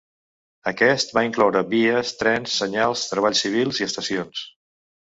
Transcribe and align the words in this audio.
Aquest 0.71 1.13
va 1.17 1.23
incloure 1.27 1.63
vies, 1.75 2.15
trens, 2.23 2.57
senyals, 2.63 3.07
treballs 3.13 3.47
civils 3.47 3.85
i 3.85 3.89
estacions. 3.93 4.47